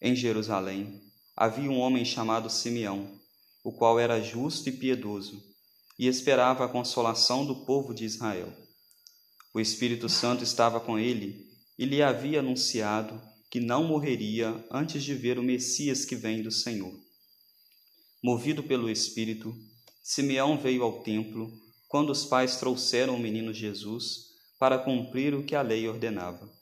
Em 0.00 0.14
Jerusalém 0.14 1.02
havia 1.36 1.70
um 1.70 1.78
homem 1.78 2.04
chamado 2.04 2.48
Simeão, 2.48 3.18
o 3.64 3.72
qual 3.72 3.98
era 3.98 4.20
justo 4.20 4.68
e 4.68 4.72
piedoso, 4.72 5.42
e 5.98 6.06
esperava 6.06 6.64
a 6.64 6.68
consolação 6.68 7.44
do 7.44 7.64
povo 7.64 7.92
de 7.92 8.04
Israel. 8.04 8.52
O 9.52 9.60
Espírito 9.60 10.08
Santo 10.08 10.44
estava 10.44 10.78
com 10.78 10.98
ele 10.98 11.48
e 11.76 11.84
lhe 11.84 12.02
havia 12.02 12.40
anunciado 12.40 13.20
que 13.50 13.60
não 13.60 13.84
morreria 13.84 14.64
antes 14.70 15.02
de 15.02 15.14
ver 15.14 15.38
o 15.38 15.42
Messias 15.42 16.04
que 16.04 16.14
vem 16.14 16.42
do 16.42 16.50
Senhor. 16.50 16.92
Movido 18.22 18.62
pelo 18.62 18.90
Espírito, 18.90 19.56
Simeão 20.02 20.58
veio 20.58 20.82
ao 20.82 21.02
templo 21.02 21.52
quando 21.88 22.10
os 22.10 22.24
pais 22.24 22.56
trouxeram 22.56 23.16
o 23.16 23.18
menino 23.18 23.52
Jesus 23.52 24.28
para 24.58 24.78
cumprir 24.78 25.34
o 25.34 25.42
que 25.42 25.54
a 25.54 25.62
lei 25.62 25.88
ordenava. 25.88 26.57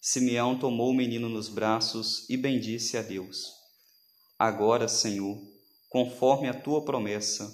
Simeão 0.00 0.58
tomou 0.58 0.90
o 0.90 0.94
menino 0.94 1.28
nos 1.28 1.48
braços 1.48 2.24
e 2.28 2.36
bendisse 2.36 2.96
a 2.96 3.02
Deus. 3.02 3.52
Agora, 4.38 4.86
Senhor, 4.86 5.36
conforme 5.88 6.48
a 6.48 6.54
tua 6.54 6.84
promessa, 6.84 7.52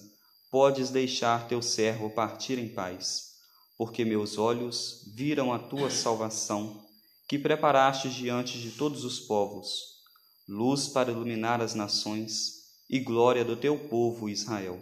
podes 0.51 0.91
deixar 0.91 1.49
teu 1.49 1.63
servo 1.63 2.11
partir 2.11 2.59
em 2.59 2.69
paz, 2.69 3.33
porque 3.79 4.05
meus 4.05 4.37
olhos 4.37 5.11
viram 5.15 5.53
a 5.53 5.59
tua 5.59 5.91
salvação 5.91 6.85
que 7.27 7.39
preparaste 7.39 8.11
diante 8.11 8.61
de 8.61 8.73
todos 8.73 9.05
os 9.05 9.19
povos, 9.19 10.03
luz 10.47 10.87
para 10.89 11.11
iluminar 11.11 11.63
as 11.63 11.75
nações 11.75 12.65
e 12.89 13.01
glória 13.01 13.45
do 13.45 13.57
teu 13.57 13.89
povo 13.89 14.29
Israel. 14.29 14.79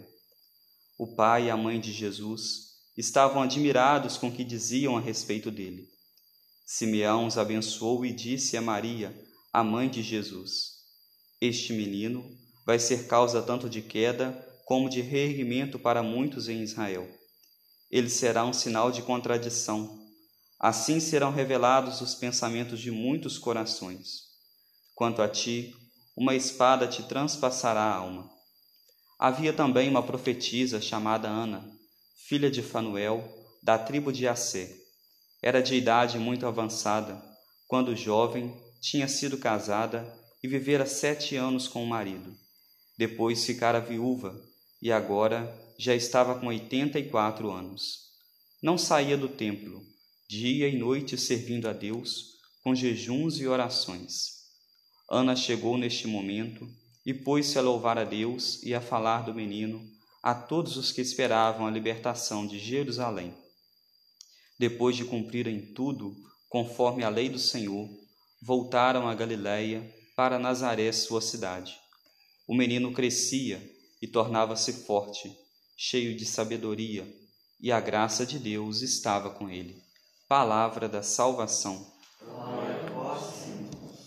O 0.97 1.15
pai 1.15 1.45
e 1.45 1.49
a 1.49 1.55
mãe 1.55 1.79
de 1.79 1.91
Jesus 1.93 2.73
estavam 2.97 3.41
admirados 3.41 4.17
com 4.17 4.27
o 4.27 4.31
que 4.31 4.43
diziam 4.43 4.97
a 4.97 4.99
respeito 4.99 5.49
dele. 5.49 5.89
Simeão 6.65 7.27
os 7.27 7.37
abençoou 7.37 8.05
e 8.05 8.13
disse 8.13 8.55
a 8.57 8.61
Maria, 8.61 9.15
a 9.51 9.63
mãe 9.63 9.89
de 9.89 10.01
Jesus: 10.01 10.83
Este 11.41 11.73
menino 11.73 12.23
vai 12.65 12.79
ser 12.79 13.07
causa 13.07 13.41
tanto 13.41 13.69
de 13.69 13.81
queda 13.81 14.31
como 14.65 14.89
de 14.89 15.01
reerguimento 15.01 15.77
para 15.77 16.01
muitos 16.01 16.47
em 16.47 16.61
Israel. 16.61 17.07
Ele 17.91 18.09
será 18.09 18.45
um 18.45 18.53
sinal 18.53 18.91
de 18.91 19.01
contradição 19.01 20.03
Assim 20.63 21.01
serão 21.01 21.29
revelados 21.29 21.99
os 21.99 22.15
pensamentos 22.15 22.79
de 22.79 22.89
muitos 22.89 23.37
corações. 23.37 24.29
Quanto 24.95 25.21
a 25.21 25.27
ti, 25.27 25.75
uma 26.15 26.35
espada 26.35 26.87
te 26.87 27.03
transpassará 27.03 27.81
a 27.81 27.95
alma. 27.95 28.31
Havia 29.19 29.51
também 29.51 29.89
uma 29.89 30.01
profetisa 30.01 30.79
chamada 30.79 31.27
Ana, 31.27 31.69
filha 32.29 32.49
de 32.49 32.61
Fanuel, 32.61 33.29
da 33.61 33.77
tribo 33.77 34.09
de 34.09 34.25
Assé. 34.25 34.73
Era 35.43 35.61
de 35.61 35.75
idade 35.75 36.17
muito 36.17 36.47
avançada, 36.47 37.21
quando 37.67 37.97
jovem, 37.97 38.55
tinha 38.79 39.09
sido 39.09 39.37
casada 39.37 40.07
e 40.41 40.47
vivera 40.47 40.85
sete 40.85 41.35
anos 41.35 41.67
com 41.67 41.83
o 41.83 41.87
marido. 41.87 42.33
Depois 42.97 43.43
ficara 43.43 43.81
viúva 43.81 44.33
e 44.81 44.89
agora 44.89 45.53
já 45.77 45.93
estava 45.93 46.39
com 46.39 46.47
oitenta 46.47 46.97
e 46.97 47.09
quatro 47.09 47.51
anos. 47.51 48.03
Não 48.61 48.77
saía 48.77 49.17
do 49.17 49.27
templo, 49.27 49.83
dia 50.29 50.69
e 50.69 50.77
noite 50.77 51.17
servindo 51.17 51.67
a 51.67 51.73
Deus 51.73 52.37
com 52.63 52.73
jejuns 52.73 53.37
e 53.37 53.45
orações. 53.45 54.43
Ana 55.11 55.35
chegou 55.35 55.77
neste 55.77 56.07
momento 56.07 56.65
e 57.05 57.13
pôs-se 57.13 57.59
a 57.59 57.61
louvar 57.61 57.97
a 57.97 58.05
Deus 58.05 58.63
e 58.63 58.73
a 58.73 58.79
falar 58.79 59.25
do 59.25 59.33
menino 59.33 59.85
a 60.21 60.33
todos 60.33 60.77
os 60.77 60.93
que 60.93 61.01
esperavam 61.01 61.67
a 61.67 61.71
libertação 61.71 62.47
de 62.47 62.57
Jerusalém. 62.57 63.42
Depois 64.57 64.95
de 64.95 65.05
cumprirem 65.05 65.73
tudo, 65.73 66.15
conforme 66.49 67.03
a 67.03 67.09
lei 67.09 67.29
do 67.29 67.39
Senhor, 67.39 67.89
voltaram 68.41 69.07
a 69.07 69.15
Galiléia 69.15 69.89
para 70.15 70.37
Nazaré, 70.37 70.91
sua 70.91 71.21
cidade. 71.21 71.75
O 72.47 72.53
menino 72.53 72.91
crescia 72.91 73.61
e 74.01 74.07
tornava-se 74.07 74.85
forte, 74.85 75.35
cheio 75.77 76.15
de 76.15 76.25
sabedoria, 76.25 77.07
e 77.59 77.71
a 77.71 77.79
graça 77.79 78.25
de 78.25 78.37
Deus 78.37 78.81
estava 78.81 79.29
com 79.29 79.49
ele. 79.49 79.81
Palavra 80.27 80.89
da 80.89 81.01
salvação. 81.01 81.91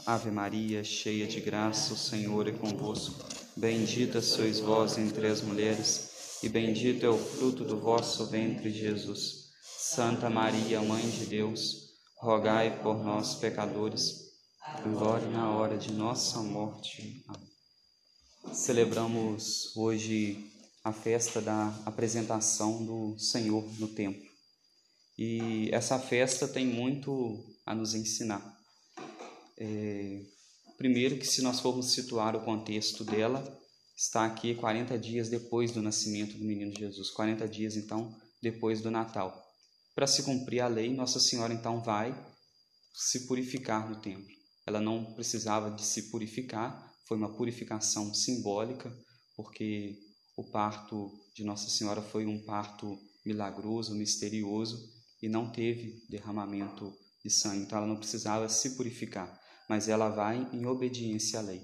Ave 0.04 0.30
Maria, 0.30 0.84
cheia 0.84 1.26
de 1.26 1.40
graça, 1.40 1.94
o 1.94 1.96
Senhor 1.96 2.46
é 2.46 2.52
convosco. 2.52 3.26
Bendita 3.56 4.20
sois 4.20 4.60
vós 4.60 4.98
entre 4.98 5.26
as 5.26 5.40
mulheres, 5.40 6.38
e 6.42 6.48
bendito 6.48 7.04
é 7.04 7.08
o 7.08 7.18
fruto 7.18 7.64
do 7.64 7.80
vosso 7.80 8.26
ventre, 8.26 8.70
Jesus. 8.70 9.45
Santa 9.88 10.28
Maria, 10.28 10.82
Mãe 10.82 11.08
de 11.08 11.26
Deus, 11.26 11.92
rogai 12.18 12.82
por 12.82 13.04
nós, 13.04 13.36
pecadores, 13.36 14.32
agora 14.60 15.24
e 15.24 15.30
na 15.30 15.48
hora 15.52 15.78
de 15.78 15.92
nossa 15.92 16.42
morte. 16.42 17.24
Amém. 17.28 17.48
Celebramos 18.52 19.74
hoje 19.76 20.50
a 20.82 20.92
festa 20.92 21.40
da 21.40 21.68
apresentação 21.86 22.84
do 22.84 23.16
Senhor 23.16 23.64
no 23.78 23.86
templo. 23.86 24.28
E 25.16 25.70
essa 25.72 26.00
festa 26.00 26.48
tem 26.48 26.66
muito 26.66 27.56
a 27.64 27.72
nos 27.72 27.94
ensinar. 27.94 28.42
É, 29.56 30.20
primeiro, 30.76 31.16
que 31.16 31.26
se 31.26 31.42
nós 31.42 31.60
formos 31.60 31.92
situar 31.92 32.34
o 32.34 32.44
contexto 32.44 33.04
dela, 33.04 33.40
está 33.96 34.26
aqui 34.26 34.56
40 34.56 34.98
dias 34.98 35.28
depois 35.28 35.70
do 35.70 35.80
nascimento 35.80 36.36
do 36.36 36.44
menino 36.44 36.76
Jesus, 36.76 37.08
40 37.10 37.48
dias 37.48 37.76
então 37.76 38.12
depois 38.42 38.80
do 38.80 38.90
Natal. 38.90 39.45
Para 39.96 40.06
se 40.06 40.24
cumprir 40.24 40.60
a 40.60 40.68
lei, 40.68 40.94
Nossa 40.94 41.18
Senhora 41.18 41.54
então 41.54 41.82
vai 41.82 42.14
se 42.92 43.26
purificar 43.26 43.88
no 43.88 43.96
templo. 43.96 44.28
Ela 44.66 44.78
não 44.78 45.14
precisava 45.14 45.70
de 45.70 45.82
se 45.82 46.10
purificar, 46.10 46.94
foi 47.08 47.16
uma 47.16 47.34
purificação 47.34 48.12
simbólica, 48.12 48.94
porque 49.34 49.98
o 50.36 50.44
parto 50.44 51.10
de 51.34 51.42
Nossa 51.44 51.70
Senhora 51.70 52.02
foi 52.02 52.26
um 52.26 52.44
parto 52.44 52.98
milagroso, 53.24 53.94
misterioso, 53.94 54.76
e 55.22 55.30
não 55.30 55.50
teve 55.50 56.04
derramamento 56.10 56.94
de 57.24 57.30
sangue, 57.30 57.62
então 57.62 57.78
ela 57.78 57.86
não 57.86 57.96
precisava 57.96 58.50
se 58.50 58.76
purificar, 58.76 59.40
mas 59.66 59.88
ela 59.88 60.10
vai 60.10 60.46
em 60.52 60.66
obediência 60.66 61.38
à 61.38 61.42
lei. 61.42 61.62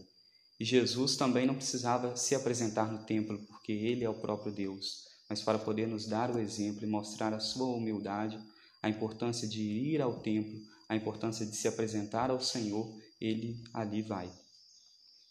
E 0.59 0.65
Jesus 0.65 1.17
também 1.17 1.47
não 1.47 1.55
precisava 1.55 2.17
se 2.17 2.35
apresentar 2.35 2.91
no 2.91 3.05
templo, 3.05 3.39
porque 3.47 3.73
ele 3.73 4.05
é 4.05 4.09
o 4.09 4.23
próprio 4.23 4.55
Deus, 4.55 5.03
mas 5.29 5.43
para 5.43 5.59
poder 5.59 5.87
nos 5.87 6.07
dar 6.07 6.35
o 6.35 6.39
exemplo 6.39 6.85
e 6.85 6.87
mostrar 6.87 7.33
a 7.33 7.41
sua 7.41 7.75
humildade, 7.75 8.39
a 8.83 8.89
importância 8.89 9.47
de 9.49 9.63
ir 9.63 10.03
ao 10.03 10.21
templo, 10.21 10.61
a 10.89 10.97
importância 10.97 11.47
de 11.47 11.57
se 11.57 11.69
apresentar 11.69 12.31
ao 12.31 12.41
Senhor, 12.41 12.93
ele 13.21 13.63
ali 13.73 14.03
vai. 14.03 14.31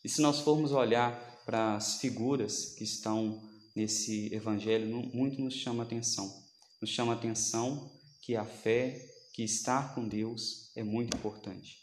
E 0.03 0.09
se 0.09 0.21
nós 0.21 0.39
formos 0.39 0.71
olhar 0.71 1.43
para 1.45 1.75
as 1.75 1.99
figuras 1.99 2.73
que 2.75 2.83
estão 2.83 3.41
nesse 3.75 4.33
evangelho, 4.33 4.87
muito 5.13 5.41
nos 5.41 5.53
chama 5.53 5.83
atenção. 5.83 6.31
Nos 6.81 6.89
chama 6.89 7.13
atenção 7.13 7.91
que 8.21 8.35
a 8.35 8.45
fé, 8.45 9.05
que 9.33 9.43
estar 9.43 9.93
com 9.93 10.07
Deus 10.07 10.71
é 10.75 10.83
muito 10.83 11.15
importante. 11.15 11.80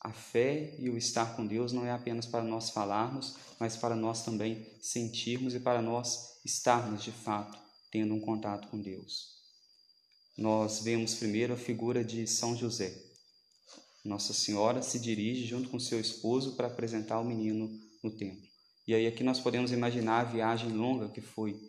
A 0.00 0.12
fé 0.12 0.74
e 0.78 0.88
o 0.88 0.96
estar 0.96 1.34
com 1.34 1.46
Deus 1.46 1.72
não 1.72 1.84
é 1.84 1.90
apenas 1.90 2.26
para 2.26 2.44
nós 2.44 2.70
falarmos, 2.70 3.36
mas 3.58 3.76
para 3.76 3.96
nós 3.96 4.24
também 4.24 4.66
sentirmos 4.80 5.54
e 5.54 5.60
para 5.60 5.82
nós 5.82 6.40
estarmos 6.44 7.02
de 7.02 7.10
fato 7.10 7.58
tendo 7.90 8.14
um 8.14 8.20
contato 8.20 8.68
com 8.68 8.80
Deus. 8.80 9.38
Nós 10.36 10.82
vemos 10.82 11.14
primeiro 11.14 11.54
a 11.54 11.56
figura 11.56 12.04
de 12.04 12.26
São 12.26 12.56
José. 12.56 12.96
Nossa 14.04 14.32
Senhora 14.32 14.82
se 14.82 14.98
dirige 15.00 15.44
junto 15.46 15.68
com 15.68 15.80
seu 15.80 16.00
esposo 16.00 16.54
para 16.54 16.68
apresentar 16.68 17.18
o 17.18 17.24
menino 17.24 17.68
no 18.02 18.10
templo. 18.10 18.46
E 18.86 18.94
aí 18.94 19.06
aqui 19.06 19.24
nós 19.24 19.40
podemos 19.40 19.72
imaginar 19.72 20.20
a 20.20 20.30
viagem 20.30 20.70
longa 20.70 21.08
que 21.08 21.20
foi 21.20 21.60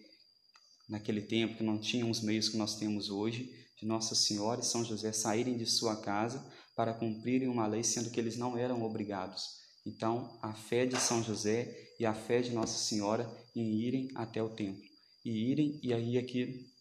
naquele 0.87 1.21
tempo, 1.21 1.57
que 1.57 1.63
não 1.63 1.79
tinha 1.79 2.05
os 2.05 2.21
meios 2.21 2.47
que 2.47 2.57
nós 2.57 2.75
temos 2.75 3.09
hoje, 3.09 3.53
de 3.77 3.85
Nossa 3.85 4.13
Senhora 4.13 4.61
e 4.61 4.65
São 4.65 4.83
José 4.83 5.11
saírem 5.11 5.57
de 5.57 5.65
sua 5.65 5.95
casa 5.95 6.45
para 6.79 6.93
cumprirem 6.93 7.49
uma 7.49 7.67
lei, 7.67 7.83
sendo 7.83 8.09
que 8.09 8.17
eles 8.17 8.37
não 8.37 8.57
eram 8.57 8.81
obrigados. 8.83 9.57
Então, 9.85 10.39
a 10.41 10.53
fé 10.53 10.85
de 10.85 10.97
São 10.97 11.21
José 11.21 11.93
e 11.99 12.05
a 12.05 12.13
fé 12.13 12.39
de 12.39 12.51
Nossa 12.51 12.79
Senhora 12.79 13.29
em 13.53 13.81
irem 13.81 14.07
até 14.15 14.41
o 14.41 14.47
templo. 14.47 14.81
E 15.25 15.51
irem, 15.51 15.77
e 15.83 15.93
aí 15.93 16.17
aqui 16.17 16.71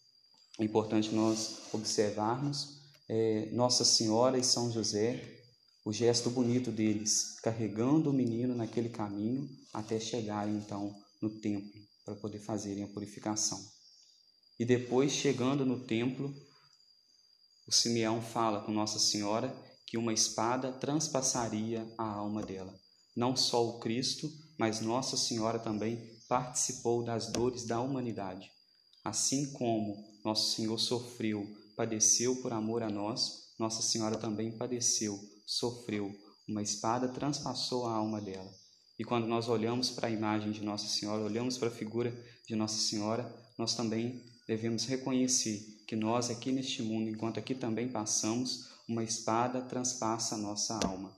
é 0.57 0.63
importante 0.63 1.13
nós 1.13 1.63
observarmos 1.73 2.79
é, 3.09 3.49
Nossa 3.51 3.83
Senhora 3.83 4.37
e 4.37 4.43
São 4.43 4.71
José, 4.71 5.21
o 5.83 5.91
gesto 5.91 6.29
bonito 6.29 6.71
deles, 6.71 7.37
carregando 7.43 8.09
o 8.09 8.13
menino 8.13 8.55
naquele 8.55 8.87
caminho 8.87 9.49
até 9.73 9.99
chegarem 9.99 10.55
então 10.55 10.95
no 11.21 11.29
templo 11.41 11.77
para 12.05 12.15
poder 12.15 12.39
fazerem 12.39 12.85
a 12.85 12.87
purificação. 12.87 13.59
E 14.57 14.63
depois, 14.63 15.11
chegando 15.11 15.65
no 15.65 15.77
templo, 15.77 16.33
o 17.67 17.71
Simeão 17.73 18.21
fala 18.21 18.61
com 18.61 18.71
Nossa 18.71 18.97
Senhora 18.97 19.67
que 19.89 19.97
uma 19.97 20.13
espada 20.13 20.71
transpassaria 20.71 21.91
a 21.97 22.07
alma 22.07 22.43
dela. 22.43 22.79
Não 23.15 23.35
só 23.35 23.67
o 23.67 23.79
Cristo, 23.79 24.31
mas 24.55 24.81
Nossa 24.81 25.17
Senhora 25.17 25.57
também 25.57 26.15
participou 26.27 27.03
das 27.03 27.31
dores 27.31 27.65
da 27.65 27.81
humanidade. 27.81 28.51
Assim 29.03 29.51
como 29.53 29.95
Nosso 30.23 30.55
Senhor 30.55 30.77
sofreu, 30.77 31.43
padeceu 31.75 32.35
por 32.35 32.53
amor 32.53 32.83
a 32.83 32.89
nós, 32.89 33.55
Nossa 33.57 33.81
Senhora 33.81 34.15
também 34.15 34.55
padeceu, 34.55 35.19
sofreu. 35.43 36.15
Uma 36.47 36.61
espada 36.61 37.09
transpassou 37.09 37.87
a 37.87 37.93
alma 37.93 38.21
dela. 38.21 38.53
E 38.99 39.03
quando 39.03 39.25
nós 39.25 39.49
olhamos 39.49 39.89
para 39.89 40.07
a 40.07 40.11
imagem 40.11 40.51
de 40.51 40.63
Nossa 40.63 40.87
Senhora, 40.87 41.23
olhamos 41.23 41.57
para 41.57 41.69
a 41.69 41.71
figura 41.71 42.13
de 42.47 42.55
Nossa 42.55 42.77
Senhora, 42.77 43.27
nós 43.57 43.73
também 43.73 44.23
devemos 44.47 44.85
reconhecer 44.85 45.83
que 45.87 45.95
nós 45.95 46.29
aqui 46.29 46.51
neste 46.51 46.83
mundo, 46.83 47.09
enquanto 47.09 47.39
aqui 47.39 47.55
também 47.55 47.87
passamos, 47.87 48.69
uma 48.89 49.03
espada 49.03 49.61
transpassa 49.61 50.33
a 50.33 50.37
nossa 50.37 50.79
alma. 50.83 51.15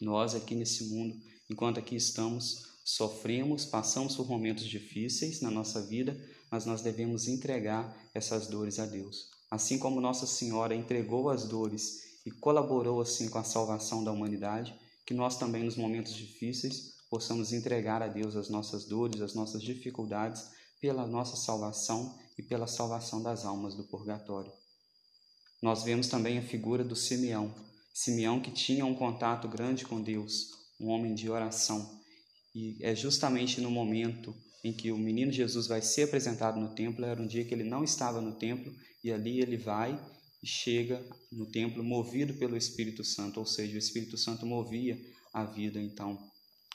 Nós 0.00 0.36
aqui 0.36 0.54
nesse 0.54 0.84
mundo, 0.84 1.20
enquanto 1.50 1.78
aqui 1.78 1.96
estamos, 1.96 2.62
sofremos, 2.84 3.64
passamos 3.64 4.14
por 4.14 4.28
momentos 4.28 4.64
difíceis 4.64 5.40
na 5.40 5.50
nossa 5.50 5.84
vida, 5.84 6.16
mas 6.52 6.64
nós 6.64 6.82
devemos 6.82 7.26
entregar 7.26 7.94
essas 8.14 8.46
dores 8.46 8.78
a 8.78 8.86
Deus. 8.86 9.28
Assim 9.50 9.76
como 9.76 10.00
Nossa 10.00 10.24
Senhora 10.24 10.72
entregou 10.72 11.28
as 11.28 11.44
dores 11.44 12.20
e 12.24 12.30
colaborou 12.30 13.00
assim 13.00 13.28
com 13.28 13.38
a 13.38 13.44
salvação 13.44 14.04
da 14.04 14.12
humanidade, 14.12 14.72
que 15.04 15.12
nós 15.12 15.36
também 15.36 15.64
nos 15.64 15.76
momentos 15.76 16.14
difíceis 16.14 16.94
possamos 17.10 17.52
entregar 17.52 18.02
a 18.02 18.06
Deus 18.06 18.36
as 18.36 18.48
nossas 18.48 18.84
dores, 18.84 19.20
as 19.20 19.34
nossas 19.34 19.62
dificuldades, 19.62 20.48
pela 20.80 21.08
nossa 21.08 21.36
salvação 21.36 22.16
e 22.38 22.42
pela 22.42 22.68
salvação 22.68 23.20
das 23.20 23.44
almas 23.44 23.74
do 23.74 23.82
purgatório. 23.82 24.52
Nós 25.62 25.82
vemos 25.82 26.08
também 26.08 26.38
a 26.38 26.42
figura 26.42 26.82
do 26.82 26.96
Simeão, 26.96 27.54
Simeão 27.92 28.40
que 28.40 28.50
tinha 28.50 28.86
um 28.86 28.94
contato 28.94 29.48
grande 29.48 29.84
com 29.84 30.00
Deus, 30.00 30.50
um 30.80 30.88
homem 30.88 31.14
de 31.14 31.28
oração. 31.28 32.00
E 32.54 32.78
é 32.80 32.94
justamente 32.94 33.60
no 33.60 33.70
momento 33.70 34.34
em 34.64 34.72
que 34.72 34.90
o 34.90 34.98
menino 34.98 35.32
Jesus 35.32 35.66
vai 35.66 35.82
ser 35.82 36.04
apresentado 36.04 36.58
no 36.58 36.74
templo, 36.74 37.04
era 37.04 37.20
um 37.20 37.26
dia 37.26 37.44
que 37.44 37.54
ele 37.54 37.64
não 37.64 37.84
estava 37.84 38.20
no 38.20 38.36
templo, 38.36 38.72
e 39.02 39.12
ali 39.12 39.40
ele 39.40 39.56
vai 39.56 39.98
e 40.42 40.46
chega 40.46 41.04
no 41.30 41.46
templo 41.46 41.84
movido 41.84 42.34
pelo 42.34 42.56
Espírito 42.56 43.04
Santo, 43.04 43.40
ou 43.40 43.46
seja, 43.46 43.74
o 43.74 43.78
Espírito 43.78 44.16
Santo 44.16 44.46
movia 44.46 44.98
a 45.32 45.44
vida 45.44 45.80
então 45.80 46.18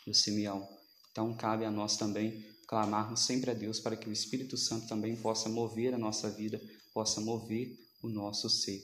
do 0.05 0.13
Simeão. 0.13 0.67
Então 1.11 1.35
cabe 1.35 1.65
a 1.65 1.71
nós 1.71 1.97
também 1.97 2.45
clamarmos 2.67 3.21
sempre 3.21 3.51
a 3.51 3.53
Deus 3.53 3.79
para 3.79 3.95
que 3.95 4.09
o 4.09 4.13
Espírito 4.13 4.57
Santo 4.57 4.87
também 4.87 5.15
possa 5.15 5.49
mover 5.49 5.93
a 5.93 5.97
nossa 5.97 6.29
vida, 6.29 6.61
possa 6.93 7.21
mover 7.21 7.84
o 8.05 8.09
nosso 8.09 8.49
ser. 8.49 8.81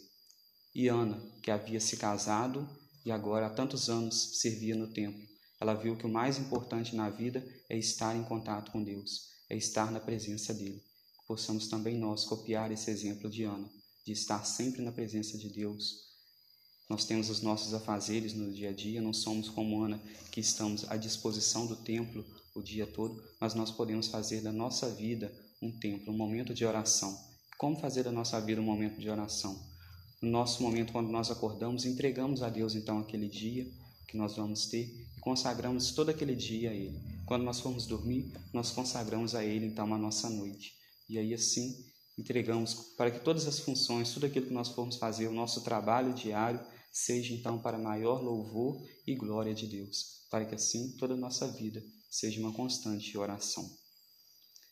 E 0.74 0.88
Ana, 0.88 1.22
que 1.42 1.52
havia 1.52 1.80
se 1.80 1.98
casado 1.98 2.68
e 3.06 3.12
agora 3.12 3.48
há 3.48 3.50
tantos 3.50 3.90
anos 3.90 4.40
servia 4.40 4.76
no 4.76 4.92
templo, 4.94 5.22
ela 5.60 5.74
viu 5.74 5.96
que 5.96 6.06
o 6.06 6.10
mais 6.10 6.38
importante 6.38 6.96
na 6.96 7.10
vida 7.10 7.46
é 7.70 7.78
estar 7.78 8.16
em 8.16 8.24
contato 8.24 8.72
com 8.72 8.84
Deus, 8.84 9.30
é 9.50 9.56
estar 9.56 9.92
na 9.92 10.00
presença 10.00 10.54
dele. 10.54 10.84
Possamos 11.28 11.68
também 11.68 11.98
nós 11.98 12.26
copiar 12.26 12.72
esse 12.72 12.90
exemplo 12.90 13.30
de 13.30 13.44
Ana, 13.44 13.70
de 14.06 14.12
estar 14.12 14.44
sempre 14.46 14.82
na 14.82 14.92
presença 14.92 15.38
de 15.38 15.50
Deus, 15.50 16.12
nós 16.92 17.06
temos 17.06 17.30
os 17.30 17.42
nossos 17.42 17.74
afazeres 17.74 18.34
no 18.34 18.52
dia 18.52 18.70
a 18.70 18.74
dia, 18.74 19.02
não 19.02 19.14
somos 19.14 19.48
como 19.48 19.82
Ana, 19.82 19.98
que 20.30 20.42
estamos 20.42 20.84
à 20.92 20.98
disposição 20.98 21.66
do 21.66 21.78
templo 21.78 22.26
o 22.54 22.62
dia 22.62 22.86
todo, 22.86 23.24
mas 23.40 23.54
nós 23.54 23.72
podemos 23.72 24.08
fazer 24.08 24.42
da 24.42 24.52
nossa 24.52 24.90
vida 24.90 25.34
um 25.62 25.72
templo, 25.72 26.12
um 26.14 26.18
momento 26.18 26.54
de 26.54 26.66
oração. 26.66 27.18
Como 27.62 27.80
fazer 27.80 28.02
da 28.02 28.12
nossa 28.12 28.42
vida 28.42 28.60
um 28.60 28.64
momento 28.64 29.00
de 29.00 29.08
oração? 29.08 29.56
No 30.20 30.32
nosso 30.32 30.64
momento, 30.64 30.92
quando 30.92 31.12
nós 31.12 31.30
acordamos, 31.30 31.86
entregamos 31.86 32.42
a 32.42 32.50
Deus 32.50 32.74
então 32.74 32.98
aquele 32.98 33.28
dia 33.28 33.72
que 34.08 34.18
nós 34.18 34.36
vamos 34.36 34.66
ter 34.66 34.88
e 35.16 35.20
consagramos 35.20 35.92
todo 35.92 36.10
aquele 36.10 36.36
dia 36.36 36.72
a 36.72 36.74
Ele. 36.74 37.00
Quando 37.24 37.44
nós 37.44 37.60
formos 37.60 37.86
dormir, 37.86 38.34
nós 38.52 38.72
consagramos 38.72 39.36
a 39.36 39.46
Ele 39.46 39.68
então 39.68 39.94
a 39.94 39.98
nossa 40.00 40.28
noite. 40.28 40.74
E 41.08 41.20
aí 41.20 41.36
assim 41.36 41.86
entregamos 42.18 42.74
para 42.98 43.12
que 43.12 43.20
todas 43.20 43.46
as 43.46 43.60
funções, 43.60 44.12
tudo 44.12 44.26
aquilo 44.26 44.48
que 44.48 44.54
nós 44.54 44.70
formos 44.70 44.96
fazer, 44.96 45.28
o 45.28 45.32
nosso 45.32 45.62
trabalho 45.62 46.16
diário, 46.16 46.60
seja 46.92 47.32
então 47.32 47.60
para 47.60 47.78
maior 47.78 48.24
louvor 48.24 48.82
e 49.06 49.14
glória 49.14 49.54
de 49.54 49.68
Deus, 49.68 50.26
para 50.32 50.46
que 50.46 50.56
assim 50.56 50.98
toda 50.98 51.14
a 51.14 51.18
nossa 51.18 51.48
vida 51.48 51.80
seja 52.10 52.40
uma 52.40 52.54
constante 52.54 53.16
oração. 53.20 53.70